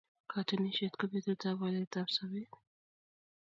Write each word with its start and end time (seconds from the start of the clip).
Katunisyet 0.31 0.93
ko 0.99 1.03
betutab 1.11 1.55
waleetab 1.61 2.07
sobeet. 2.15 2.51